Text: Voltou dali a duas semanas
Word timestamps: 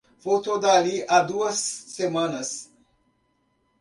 Voltou 0.23 0.57
dali 0.59 1.05
a 1.07 1.21
duas 1.21 1.57
semanas 1.59 2.71